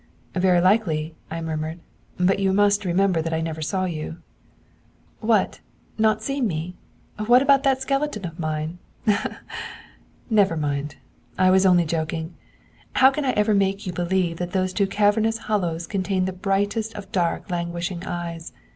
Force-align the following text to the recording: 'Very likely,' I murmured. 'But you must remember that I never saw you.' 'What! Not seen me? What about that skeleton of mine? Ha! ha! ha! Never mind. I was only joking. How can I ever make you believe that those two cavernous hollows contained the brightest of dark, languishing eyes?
'Very 0.33 0.59
likely,' 0.59 1.13
I 1.29 1.39
murmured. 1.41 1.79
'But 2.17 2.39
you 2.39 2.53
must 2.53 2.85
remember 2.85 3.21
that 3.21 3.35
I 3.35 3.39
never 3.39 3.61
saw 3.61 3.85
you.' 3.85 4.17
'What! 5.19 5.59
Not 5.99 6.23
seen 6.23 6.47
me? 6.47 6.75
What 7.27 7.43
about 7.43 7.61
that 7.61 7.83
skeleton 7.83 8.25
of 8.25 8.39
mine? 8.39 8.79
Ha! 9.05 9.11
ha! 9.11 9.37
ha! 9.47 9.61
Never 10.27 10.57
mind. 10.57 10.95
I 11.37 11.51
was 11.51 11.67
only 11.67 11.85
joking. 11.85 12.33
How 12.93 13.11
can 13.11 13.25
I 13.25 13.33
ever 13.33 13.53
make 13.53 13.85
you 13.85 13.93
believe 13.93 14.37
that 14.37 14.53
those 14.53 14.73
two 14.73 14.87
cavernous 14.87 15.37
hollows 15.37 15.85
contained 15.85 16.27
the 16.27 16.33
brightest 16.33 16.95
of 16.95 17.11
dark, 17.11 17.51
languishing 17.51 18.03
eyes? 18.03 18.53